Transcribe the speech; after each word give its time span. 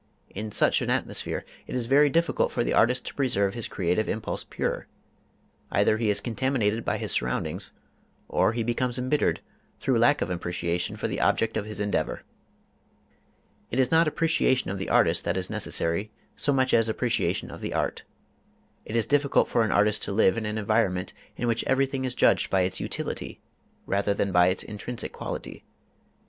In 0.31 0.51
such 0.51 0.81
an 0.81 0.89
atmosphere 0.89 1.45
it 1.67 1.75
is 1.75 1.85
very 1.85 2.09
difficult 2.09 2.51
for 2.51 2.63
the 2.63 2.73
artist 2.73 3.05
to 3.05 3.13
preserve 3.13 3.53
his 3.53 3.67
creative 3.67 4.09
impulse 4.09 4.43
pure: 4.43 4.87
either 5.71 5.97
he 5.99 6.09
is 6.09 6.19
contaminated 6.19 6.83
by 6.83 6.97
his 6.97 7.11
surroundings, 7.11 7.71
or 8.27 8.53
he 8.53 8.63
becomes 8.63 8.97
embittered 8.97 9.41
through 9.79 9.99
lack 9.99 10.23
of 10.23 10.31
appreciation 10.31 10.97
for 10.97 11.07
the 11.07 11.21
object 11.21 11.55
of 11.55 11.65
his 11.65 11.79
endeavor. 11.79 12.23
It 13.69 13.77
is 13.77 13.91
not 13.91 14.07
appreciation 14.07 14.71
of 14.71 14.79
the 14.79 14.89
artist 14.89 15.23
that 15.25 15.37
is 15.37 15.51
necessary 15.51 16.09
so 16.35 16.51
much 16.51 16.73
as 16.73 16.89
appreciation 16.89 17.51
of 17.51 17.61
the 17.61 17.75
art. 17.75 18.01
It 18.85 18.95
is 18.95 19.05
difficult 19.05 19.47
for 19.49 19.61
an 19.63 19.71
artist 19.71 20.01
to 20.05 20.11
live 20.11 20.35
in 20.35 20.47
an 20.47 20.57
environment 20.57 21.13
in 21.37 21.47
which 21.47 21.63
everything 21.65 22.05
is 22.05 22.15
judged 22.15 22.49
by 22.49 22.61
its 22.61 22.79
utility, 22.79 23.39
rather 23.85 24.15
than 24.15 24.31
by 24.31 24.47
its 24.47 24.63
intrinsic 24.63 25.13
quality. 25.13 25.63